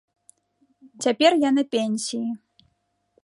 [1.07, 2.25] Цяпер я на пенсіі.